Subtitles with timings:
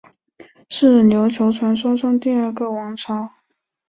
[0.67, 3.33] 是琉球传说中第二个王朝。